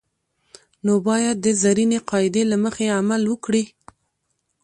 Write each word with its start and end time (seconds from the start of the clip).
نو 0.85 0.93
باید 1.07 1.35
د 1.41 1.47
زرینې 1.61 1.99
قاعدې 2.09 2.43
له 2.51 2.57
مخې 2.63 2.85
عمل 2.99 3.21
وکړي. 3.27 3.63